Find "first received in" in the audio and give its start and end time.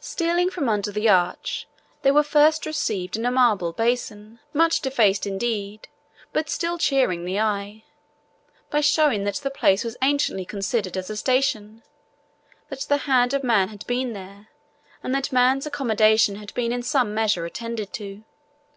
2.24-3.24